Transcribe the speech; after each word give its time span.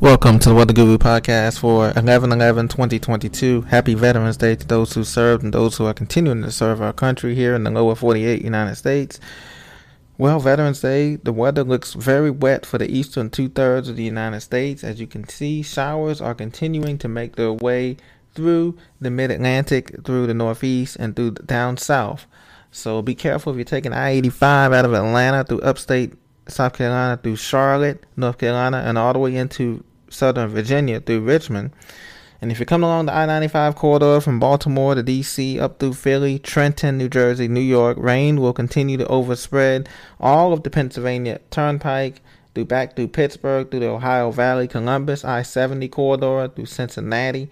Welcome 0.00 0.38
to 0.38 0.48
the 0.48 0.54
Weather 0.54 0.72
Guru 0.72 0.96
podcast 0.96 1.58
for 1.58 1.92
11 1.94 2.32
11 2.32 2.68
2022. 2.68 3.60
Happy 3.60 3.92
Veterans 3.92 4.38
Day 4.38 4.56
to 4.56 4.66
those 4.66 4.94
who 4.94 5.04
served 5.04 5.44
and 5.44 5.52
those 5.52 5.76
who 5.76 5.84
are 5.84 5.92
continuing 5.92 6.40
to 6.40 6.50
serve 6.50 6.80
our 6.80 6.94
country 6.94 7.34
here 7.34 7.54
in 7.54 7.64
the 7.64 7.70
lower 7.70 7.94
48 7.94 8.42
United 8.42 8.76
States. 8.76 9.20
Well, 10.16 10.40
Veterans 10.40 10.80
Day, 10.80 11.16
the 11.16 11.34
weather 11.34 11.62
looks 11.64 11.92
very 11.92 12.30
wet 12.30 12.64
for 12.64 12.78
the 12.78 12.90
eastern 12.90 13.28
two 13.28 13.50
thirds 13.50 13.90
of 13.90 13.96
the 13.96 14.02
United 14.02 14.40
States. 14.40 14.82
As 14.82 15.02
you 15.02 15.06
can 15.06 15.28
see, 15.28 15.60
showers 15.60 16.22
are 16.22 16.34
continuing 16.34 16.96
to 16.96 17.06
make 17.06 17.36
their 17.36 17.52
way 17.52 17.98
through 18.34 18.78
the 19.02 19.10
mid 19.10 19.30
Atlantic, 19.30 19.94
through 20.02 20.26
the 20.26 20.32
Northeast, 20.32 20.96
and 20.98 21.14
through 21.14 21.32
down 21.32 21.76
south. 21.76 22.24
So 22.70 23.02
be 23.02 23.14
careful 23.14 23.52
if 23.52 23.58
you're 23.58 23.64
taking 23.66 23.92
I 23.92 24.12
85 24.12 24.72
out 24.72 24.86
of 24.86 24.94
Atlanta 24.94 25.44
through 25.44 25.60
upstate 25.60 26.14
South 26.48 26.72
Carolina 26.72 27.18
through 27.22 27.36
Charlotte, 27.36 28.04
North 28.16 28.38
Carolina, 28.38 28.78
and 28.78 28.96
all 28.96 29.12
the 29.12 29.18
way 29.18 29.36
into 29.36 29.84
Southern 30.10 30.48
Virginia 30.48 31.00
through 31.00 31.20
Richmond. 31.20 31.72
And 32.42 32.50
if 32.50 32.58
you 32.58 32.66
come 32.66 32.82
along 32.82 33.06
the 33.06 33.14
I 33.14 33.26
95 33.26 33.76
corridor 33.76 34.20
from 34.20 34.40
Baltimore 34.40 34.94
to 34.94 35.02
DC 35.02 35.60
up 35.60 35.78
through 35.78 35.92
Philly, 35.94 36.38
Trenton, 36.38 36.96
New 36.96 37.08
Jersey, 37.08 37.48
New 37.48 37.60
York, 37.60 37.98
rain 38.00 38.40
will 38.40 38.54
continue 38.54 38.96
to 38.96 39.06
overspread 39.06 39.88
all 40.18 40.52
of 40.52 40.62
the 40.62 40.70
Pennsylvania 40.70 41.40
Turnpike 41.50 42.22
through 42.54 42.64
back 42.64 42.96
through 42.96 43.08
Pittsburgh, 43.08 43.70
through 43.70 43.80
the 43.80 43.88
Ohio 43.88 44.30
Valley, 44.30 44.66
Columbus, 44.66 45.24
I 45.24 45.42
70 45.42 45.88
corridor 45.88 46.48
through 46.48 46.66
Cincinnati, 46.66 47.50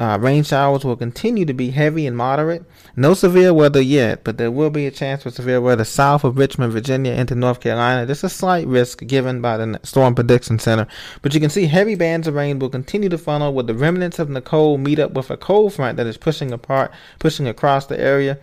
uh, 0.00 0.18
rain 0.18 0.42
showers 0.42 0.82
will 0.82 0.96
continue 0.96 1.44
to 1.44 1.52
be 1.52 1.70
heavy 1.70 2.06
and 2.06 2.16
moderate. 2.16 2.64
No 2.96 3.12
severe 3.12 3.52
weather 3.52 3.82
yet, 3.82 4.24
but 4.24 4.38
there 4.38 4.50
will 4.50 4.70
be 4.70 4.86
a 4.86 4.90
chance 4.90 5.22
for 5.22 5.30
severe 5.30 5.60
weather 5.60 5.84
south 5.84 6.24
of 6.24 6.38
Richmond, 6.38 6.72
Virginia, 6.72 7.12
into 7.12 7.34
North 7.34 7.60
Carolina. 7.60 8.06
Just 8.06 8.24
a 8.24 8.30
slight 8.30 8.66
risk 8.66 9.06
given 9.06 9.42
by 9.42 9.58
the 9.58 9.78
Storm 9.82 10.14
Prediction 10.14 10.58
Center. 10.58 10.86
But 11.20 11.34
you 11.34 11.40
can 11.40 11.50
see 11.50 11.66
heavy 11.66 11.96
bands 11.96 12.26
of 12.26 12.34
rain 12.34 12.58
will 12.58 12.70
continue 12.70 13.10
to 13.10 13.18
funnel 13.18 13.52
with 13.52 13.66
the 13.66 13.74
remnants 13.74 14.18
of 14.18 14.30
Nicole 14.30 14.78
meet 14.78 14.98
up 14.98 15.12
with 15.12 15.30
a 15.30 15.36
cold 15.36 15.74
front 15.74 15.98
that 15.98 16.06
is 16.06 16.16
pushing 16.16 16.50
apart, 16.50 16.90
pushing 17.18 17.46
across 17.46 17.84
the 17.84 18.00
area. 18.00 18.38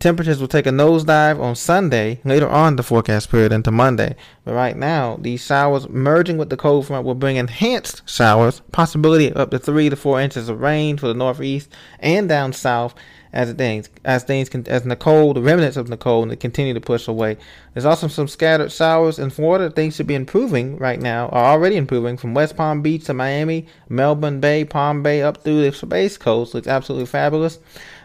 Temperatures 0.00 0.40
will 0.40 0.46
take 0.46 0.66
a 0.66 0.70
nosedive 0.70 1.40
on 1.40 1.56
Sunday, 1.56 2.20
later 2.24 2.48
on 2.48 2.76
the 2.76 2.84
forecast 2.84 3.30
period 3.30 3.50
into 3.50 3.72
Monday. 3.72 4.14
But 4.44 4.54
right 4.54 4.76
now, 4.76 5.18
these 5.20 5.44
showers 5.44 5.88
merging 5.88 6.38
with 6.38 6.50
the 6.50 6.56
cold 6.56 6.86
front 6.86 7.04
will 7.04 7.16
bring 7.16 7.34
enhanced 7.34 8.08
showers, 8.08 8.60
possibility 8.70 9.32
up 9.32 9.50
to 9.50 9.58
three 9.58 9.90
to 9.90 9.96
four 9.96 10.20
inches 10.20 10.48
of 10.48 10.60
rain 10.60 10.98
for 10.98 11.08
the 11.08 11.14
northeast 11.14 11.68
and 11.98 12.28
down 12.28 12.52
south 12.52 12.94
as 13.32 13.52
things 13.52 13.88
as 14.04 14.24
things 14.24 14.48
as 14.68 14.84
Nicole, 14.84 15.34
the 15.34 15.42
remnants 15.42 15.76
of 15.76 15.88
Nicole, 15.88 16.34
continue 16.36 16.74
to 16.74 16.80
push 16.80 17.08
away. 17.08 17.36
There's 17.74 17.84
also 17.84 18.08
some 18.08 18.28
scattered 18.28 18.72
showers 18.72 19.18
in 19.18 19.30
Florida. 19.30 19.70
Things 19.70 19.96
should 19.96 20.06
be 20.06 20.14
improving 20.14 20.76
right 20.78 21.00
now, 21.00 21.28
are 21.28 21.52
already 21.52 21.76
improving 21.76 22.16
from 22.16 22.34
West 22.34 22.56
Palm 22.56 22.82
Beach 22.82 23.04
to 23.04 23.14
Miami, 23.14 23.66
Melbourne 23.88 24.40
Bay, 24.40 24.64
Palm 24.64 25.02
Bay, 25.02 25.22
up 25.22 25.42
through 25.42 25.62
the 25.62 25.76
Space 25.76 26.16
Coast. 26.16 26.54
Looks 26.54 26.68
absolutely 26.68 27.06
fabulous. 27.06 27.58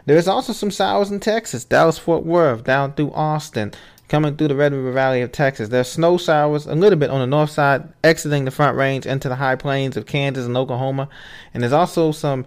There's 0.06 0.28
also 0.28 0.54
some 0.54 0.70
showers 0.70 1.12
in 1.12 1.20
Texas, 1.20 1.64
Dallas, 1.64 1.98
Fort 1.98 2.26
Worth, 2.26 2.64
down 2.64 2.94
through 2.94 3.12
Austin, 3.14 3.74
coming 4.10 4.36
through 4.36 4.50
the 4.50 4.56
Red 4.56 4.74
River 4.74 4.92
Valley 4.92 5.22
of 5.22 5.32
Texas. 5.32 5.70
There's 5.70 5.90
snow 5.90 6.18
showers 6.18 6.66
a 6.66 6.76
little 6.76 7.00
bit 7.00 7.10
on 7.10 7.20
the 7.20 7.28
north 7.28 7.52
side, 7.52 7.92
exiting 8.04 8.46
the 8.46 8.52
front 8.52 8.78
range 8.78 9.06
into 9.06 9.30
the 9.30 9.36
high 9.36 9.56
plains 9.56 9.96
of 9.96 10.06
Kansas 10.06 10.46
and 10.46 10.58
Oklahoma. 10.58 11.08
And 11.54 11.64
there's 11.64 11.74
also 11.74 12.12
some 12.12 12.46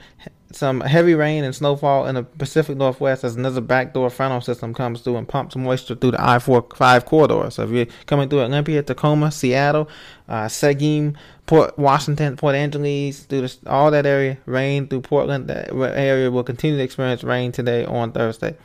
some 0.52 0.80
heavy 0.80 1.14
rain 1.14 1.44
and 1.44 1.54
snowfall 1.54 2.06
in 2.06 2.14
the 2.14 2.22
Pacific 2.22 2.76
Northwest 2.76 3.24
as 3.24 3.36
another 3.36 3.60
backdoor 3.60 4.10
frontal 4.10 4.40
system 4.40 4.72
comes 4.72 5.00
through 5.00 5.16
and 5.16 5.28
pumps 5.28 5.56
moisture 5.56 5.94
through 5.94 6.12
the 6.12 6.24
I-4-5 6.24 7.04
corridor. 7.04 7.50
So 7.50 7.64
if 7.64 7.70
you're 7.70 7.86
coming 8.06 8.28
through 8.28 8.42
Olympia, 8.42 8.82
Tacoma, 8.82 9.30
Seattle, 9.30 9.88
uh, 10.28 10.48
Seguin, 10.48 11.16
Port 11.46 11.78
Washington, 11.78 12.36
Port 12.36 12.56
Angeles, 12.56 13.20
through 13.20 13.42
this, 13.42 13.58
all 13.66 13.92
that 13.92 14.04
area, 14.04 14.36
rain 14.46 14.88
through 14.88 15.02
Portland, 15.02 15.46
that 15.46 15.72
area 15.72 16.28
will 16.30 16.42
continue 16.42 16.76
to 16.76 16.82
experience 16.82 17.22
rain 17.22 17.52
today 17.52 17.84
on 17.84 18.10
Thursday. 18.10 18.56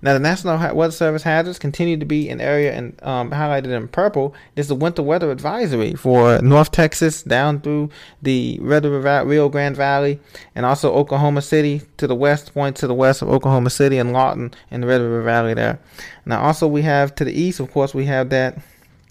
Now, 0.00 0.14
the 0.14 0.20
National 0.20 0.74
Weather 0.74 0.92
Service 0.92 1.22
hazards 1.22 1.58
continue 1.58 1.98
to 1.98 2.06
be 2.06 2.30
an 2.30 2.40
area 2.40 2.72
and 2.72 2.98
um, 3.02 3.30
highlighted 3.30 3.66
in 3.66 3.88
purple. 3.88 4.34
This 4.54 4.64
is 4.64 4.68
the 4.68 4.74
winter 4.74 5.02
weather 5.02 5.30
advisory 5.30 5.92
for 5.92 6.40
North 6.40 6.70
Texas 6.70 7.22
down 7.22 7.60
through 7.60 7.90
the 8.22 8.58
Red 8.62 8.86
River, 8.86 9.22
Rio 9.26 9.50
Grande 9.50 9.76
Valley, 9.76 10.18
and 10.54 10.64
also 10.64 10.94
Oklahoma 10.94 11.42
City 11.42 11.82
to 11.98 12.06
the 12.06 12.14
west, 12.14 12.54
point 12.54 12.76
to 12.76 12.86
the 12.86 12.94
west 12.94 13.20
of 13.20 13.28
Oklahoma 13.28 13.68
City 13.68 13.98
and 13.98 14.14
Lawton 14.14 14.54
in 14.70 14.80
the 14.80 14.86
Red 14.86 15.02
River 15.02 15.22
Valley 15.22 15.52
there. 15.52 15.78
Now, 16.24 16.40
also 16.40 16.66
we 16.66 16.80
have 16.82 17.14
to 17.16 17.24
the 17.24 17.38
east, 17.38 17.60
of 17.60 17.70
course, 17.70 17.92
we 17.92 18.06
have 18.06 18.30
that 18.30 18.58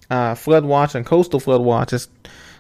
uh, 0.10 0.36
flood 0.36 0.66
watch 0.66 0.96
and 0.96 1.06
coastal 1.06 1.40
flood 1.40 1.62
watches 1.62 2.08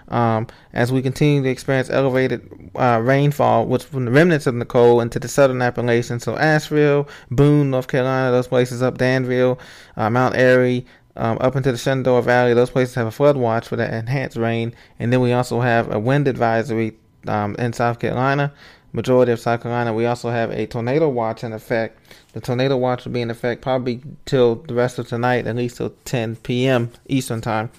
um, 0.09 0.47
as 0.73 0.91
we 0.91 1.01
continue 1.01 1.41
to 1.43 1.49
experience 1.49 1.89
elevated 1.89 2.71
uh, 2.75 2.99
rainfall, 3.01 3.65
which 3.65 3.83
from 3.83 4.05
the 4.05 4.11
remnants 4.11 4.47
of 4.47 4.55
Nicole 4.55 5.01
into 5.01 5.19
the 5.19 5.27
southern 5.27 5.61
Appalachians. 5.61 6.23
So 6.23 6.35
Asheville, 6.37 7.07
Boone, 7.31 7.69
North 7.69 7.87
Carolina, 7.87 8.31
those 8.31 8.47
places 8.47 8.81
up 8.81 8.97
Danville, 8.97 9.59
uh, 9.95 10.09
Mount 10.09 10.35
Airy, 10.35 10.85
um, 11.15 11.37
up 11.41 11.55
into 11.55 11.71
the 11.71 11.77
Shenandoah 11.77 12.21
Valley, 12.21 12.53
those 12.53 12.69
places 12.69 12.95
have 12.95 13.07
a 13.07 13.11
flood 13.11 13.35
watch 13.35 13.67
for 13.67 13.75
that 13.75 13.93
enhanced 13.93 14.37
rain. 14.37 14.73
And 14.99 15.11
then 15.11 15.21
we 15.21 15.33
also 15.33 15.59
have 15.59 15.91
a 15.91 15.99
wind 15.99 16.27
advisory 16.27 16.97
um, 17.27 17.55
in 17.59 17.73
South 17.73 17.99
Carolina 17.99 18.53
majority 18.93 19.31
of 19.31 19.39
South 19.39 19.61
Carolina. 19.61 19.93
We 19.93 20.05
also 20.05 20.29
have 20.29 20.51
a 20.51 20.65
tornado 20.65 21.09
watch 21.09 21.43
in 21.43 21.53
effect. 21.53 21.99
The 22.33 22.41
tornado 22.41 22.77
watch 22.77 23.05
will 23.05 23.11
be 23.11 23.21
in 23.21 23.29
effect 23.29 23.61
probably 23.61 24.01
till 24.25 24.55
the 24.55 24.73
rest 24.73 24.99
of 24.99 25.07
tonight, 25.07 25.47
at 25.47 25.55
least 25.55 25.77
till 25.77 25.93
10 26.05 26.37
p.m. 26.37 26.91
Eastern 27.07 27.41
time 27.41 27.69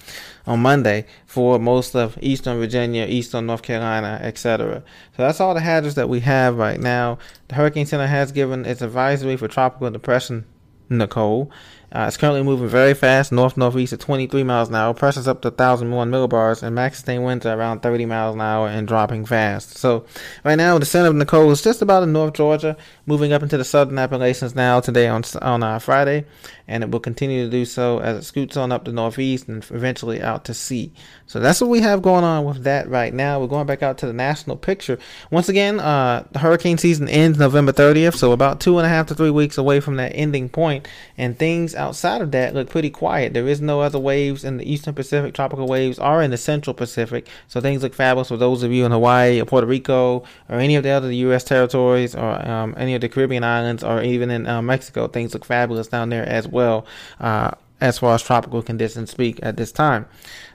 on 0.45 0.61
Monday 0.61 1.05
for 1.25 1.59
most 1.59 1.95
of 1.95 2.17
Eastern 2.21 2.59
Virginia, 2.59 3.05
Eastern 3.05 3.45
North 3.45 3.61
Carolina, 3.61 4.19
etc. 4.21 4.83
So 5.15 5.23
that's 5.23 5.39
all 5.39 5.53
the 5.53 5.61
hazards 5.61 5.95
that 5.95 6.09
we 6.09 6.21
have 6.21 6.57
right 6.57 6.79
now. 6.79 7.17
The 7.47 7.55
Hurricane 7.55 7.85
Center 7.85 8.07
has 8.07 8.31
given 8.31 8.65
its 8.65 8.81
advisory 8.81 9.37
for 9.37 9.47
tropical 9.47 9.89
depression 9.89 10.45
Nicole. 10.89 11.49
Uh, 11.93 12.05
it's 12.07 12.15
currently 12.15 12.41
moving 12.41 12.69
very 12.69 12.93
fast, 12.93 13.33
north 13.33 13.57
northeast 13.57 13.91
at 13.91 13.99
23 13.99 14.43
miles 14.43 14.69
an 14.69 14.75
hour. 14.75 14.93
Pressure's 14.93 15.27
up 15.27 15.41
to 15.41 15.49
1,001 15.49 16.09
millibars, 16.09 16.63
and 16.63 16.73
max 16.73 16.97
sustained 16.97 17.25
winds 17.25 17.45
are 17.45 17.59
around 17.59 17.81
30 17.81 18.05
miles 18.05 18.33
an 18.33 18.39
hour 18.39 18.69
and 18.69 18.87
dropping 18.87 19.25
fast. 19.25 19.77
So, 19.77 20.05
right 20.45 20.55
now, 20.55 20.77
the 20.77 20.85
center 20.85 21.09
of 21.09 21.15
Nicole 21.15 21.51
is 21.51 21.61
just 21.61 21.81
about 21.81 22.03
in 22.03 22.13
North 22.13 22.33
Georgia, 22.33 22.77
moving 23.05 23.33
up 23.33 23.43
into 23.43 23.57
the 23.57 23.65
southern 23.65 23.99
Appalachians 23.99 24.55
now 24.55 24.79
today 24.79 25.09
on 25.09 25.23
on 25.41 25.63
uh, 25.63 25.79
Friday, 25.79 26.23
and 26.65 26.81
it 26.81 26.91
will 26.91 27.01
continue 27.01 27.43
to 27.43 27.51
do 27.51 27.65
so 27.65 27.99
as 27.99 28.17
it 28.17 28.23
scoots 28.23 28.55
on 28.55 28.71
up 28.71 28.85
the 28.85 28.93
northeast 28.93 29.49
and 29.49 29.65
eventually 29.71 30.21
out 30.21 30.45
to 30.45 30.53
sea. 30.53 30.93
So 31.27 31.41
that's 31.41 31.59
what 31.59 31.69
we 31.69 31.81
have 31.81 32.01
going 32.01 32.23
on 32.23 32.45
with 32.45 32.63
that 32.63 32.89
right 32.89 33.13
now. 33.13 33.41
We're 33.41 33.47
going 33.47 33.67
back 33.67 33.83
out 33.83 33.97
to 33.99 34.05
the 34.05 34.13
national 34.13 34.55
picture 34.55 34.97
once 35.29 35.49
again. 35.49 35.81
Uh, 35.81 36.25
the 36.31 36.39
hurricane 36.39 36.77
season 36.77 37.09
ends 37.09 37.37
November 37.37 37.73
30th, 37.73 38.15
so 38.15 38.31
about 38.31 38.61
two 38.61 38.77
and 38.77 38.85
a 38.85 38.89
half 38.89 39.07
to 39.07 39.15
three 39.15 39.29
weeks 39.29 39.57
away 39.57 39.81
from 39.81 39.97
that 39.97 40.13
ending 40.15 40.47
point, 40.47 40.87
and 41.17 41.37
things 41.37 41.75
outside 41.81 42.21
of 42.21 42.31
that 42.31 42.53
look 42.53 42.69
pretty 42.69 42.89
quiet. 42.89 43.33
There 43.33 43.47
is 43.47 43.59
no 43.59 43.81
other 43.81 43.99
waves 43.99 44.43
in 44.43 44.57
the 44.57 44.71
eastern 44.71 44.93
Pacific. 44.93 45.33
Tropical 45.33 45.67
waves 45.67 45.99
are 45.99 46.21
in 46.21 46.31
the 46.31 46.37
central 46.37 46.73
Pacific, 46.73 47.27
so 47.47 47.59
things 47.59 47.83
look 47.83 47.93
fabulous 47.93 48.29
for 48.29 48.37
those 48.37 48.63
of 48.63 48.71
you 48.71 48.85
in 48.85 48.91
Hawaii 48.91 49.41
or 49.41 49.45
Puerto 49.45 49.67
Rico 49.67 50.23
or 50.47 50.59
any 50.59 50.75
of 50.75 50.83
the 50.83 50.89
other 50.89 51.11
U.S. 51.11 51.43
territories 51.43 52.15
or 52.15 52.47
um, 52.47 52.73
any 52.77 52.95
of 52.95 53.01
the 53.01 53.09
Caribbean 53.09 53.43
islands 53.43 53.83
or 53.83 54.01
even 54.01 54.29
in 54.29 54.47
uh, 54.47 54.61
Mexico. 54.61 55.07
Things 55.07 55.33
look 55.33 55.43
fabulous 55.43 55.87
down 55.87 56.09
there 56.09 56.27
as 56.27 56.47
well. 56.47 56.85
Uh, 57.19 57.51
as 57.81 57.97
far 57.97 58.13
as 58.13 58.21
tropical 58.21 58.61
conditions 58.61 59.09
speak 59.09 59.39
at 59.41 59.57
this 59.57 59.71
time. 59.71 60.05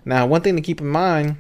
Now, 0.04 0.26
one 0.26 0.42
thing 0.42 0.54
to 0.54 0.62
keep 0.62 0.80
in 0.80 0.86
mind 0.86 1.38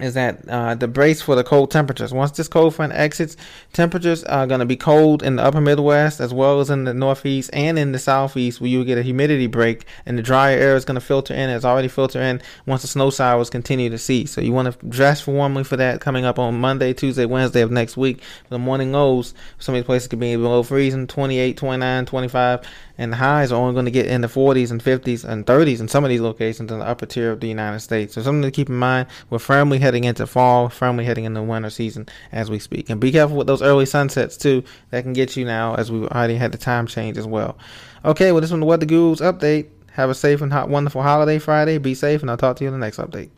is 0.00 0.14
that 0.14 0.48
uh, 0.48 0.74
the 0.74 0.88
brace 0.88 1.22
for 1.22 1.36
the 1.36 1.44
cold 1.44 1.70
temperatures. 1.70 2.12
Once 2.12 2.32
this 2.32 2.48
cold 2.48 2.74
front 2.74 2.92
exits, 2.92 3.36
temperatures 3.72 4.24
are 4.24 4.46
going 4.46 4.58
to 4.58 4.66
be 4.66 4.76
cold 4.76 5.22
in 5.22 5.36
the 5.36 5.42
upper 5.42 5.60
Midwest 5.60 6.20
as 6.20 6.34
well 6.34 6.60
as 6.60 6.68
in 6.68 6.82
the 6.82 6.92
Northeast 6.92 7.50
and 7.52 7.78
in 7.78 7.92
the 7.92 7.98
Southeast, 7.98 8.60
where 8.60 8.68
you 8.68 8.84
get 8.84 8.98
a 8.98 9.02
humidity 9.02 9.46
break 9.46 9.84
and 10.04 10.18
the 10.18 10.22
drier 10.22 10.58
air 10.58 10.74
is 10.74 10.84
going 10.84 10.96
to 10.96 11.00
filter 11.00 11.32
in. 11.32 11.48
It's 11.48 11.64
already 11.64 11.86
filtered 11.86 12.22
in 12.22 12.42
once 12.66 12.82
the 12.82 12.88
snow 12.88 13.10
showers 13.10 13.50
continue 13.50 13.88
to 13.88 13.98
cease. 13.98 14.32
So 14.32 14.40
you 14.40 14.52
want 14.52 14.72
to 14.72 14.86
dress 14.86 15.26
warmly 15.28 15.62
for 15.62 15.76
that 15.76 16.00
coming 16.00 16.24
up 16.24 16.40
on 16.40 16.58
Monday, 16.60 16.92
Tuesday, 16.92 17.24
Wednesday 17.24 17.60
of 17.60 17.70
next 17.70 17.96
week. 17.96 18.20
The 18.48 18.58
morning 18.58 18.90
lows, 18.90 19.32
some 19.58 19.76
of 19.76 19.78
these 19.78 19.86
places 19.86 20.08
could 20.08 20.18
be 20.18 20.34
below 20.34 20.64
freezing, 20.64 21.06
28, 21.06 21.56
29, 21.56 22.06
25 22.06 22.66
and 22.96 23.12
the 23.12 23.16
highs 23.16 23.50
are 23.50 23.60
only 23.60 23.74
going 23.74 23.86
to 23.86 23.90
get 23.90 24.06
in 24.06 24.20
the 24.20 24.28
40s 24.28 24.70
and 24.70 24.82
50s 24.82 25.24
and 25.24 25.44
30s 25.44 25.80
in 25.80 25.88
some 25.88 26.04
of 26.04 26.10
these 26.10 26.20
locations 26.20 26.70
in 26.70 26.78
the 26.78 26.84
upper 26.84 27.06
tier 27.06 27.32
of 27.32 27.40
the 27.40 27.48
United 27.48 27.80
States. 27.80 28.14
So 28.14 28.22
something 28.22 28.42
to 28.42 28.50
keep 28.50 28.68
in 28.68 28.76
mind. 28.76 29.08
We're 29.30 29.38
firmly 29.38 29.78
heading 29.84 30.04
into 30.04 30.26
fall, 30.26 30.68
firmly 30.68 31.04
heading 31.04 31.24
into 31.24 31.42
winter 31.42 31.70
season 31.70 32.08
as 32.32 32.50
we 32.50 32.58
speak. 32.58 32.90
And 32.90 33.00
be 33.00 33.12
careful 33.12 33.36
with 33.36 33.46
those 33.46 33.62
early 33.62 33.86
sunsets 33.86 34.36
too. 34.36 34.64
That 34.90 35.02
can 35.02 35.12
get 35.12 35.36
you 35.36 35.44
now 35.44 35.74
as 35.74 35.92
we 35.92 36.06
already 36.06 36.36
had 36.36 36.52
the 36.52 36.58
time 36.58 36.86
change 36.86 37.18
as 37.18 37.26
well. 37.26 37.58
Okay, 38.04 38.32
well 38.32 38.40
this 38.40 38.50
one 38.50 38.60
the 38.60 38.66
Weather 38.66 38.86
Gurus 38.86 39.20
update. 39.20 39.68
Have 39.92 40.10
a 40.10 40.14
safe 40.14 40.40
and 40.40 40.52
hot, 40.52 40.68
wonderful 40.68 41.02
holiday 41.02 41.38
Friday. 41.38 41.78
Be 41.78 41.94
safe, 41.94 42.22
and 42.22 42.30
I'll 42.30 42.36
talk 42.36 42.56
to 42.56 42.64
you 42.64 42.68
in 42.68 42.78
the 42.78 42.84
next 42.84 42.98
update. 42.98 43.30